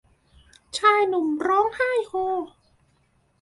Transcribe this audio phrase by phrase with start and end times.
[0.77, 2.13] ชายหนุ่มร้อยไห้โฮ